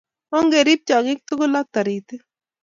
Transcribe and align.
ongerib 0.37 0.79
tyong'ik 0.87 1.19
tugul 1.27 1.53
ak 1.59 1.67
toritik 1.73 2.21